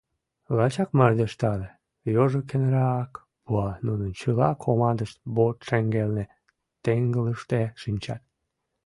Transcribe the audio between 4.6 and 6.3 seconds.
командышт борт шеҥгелне,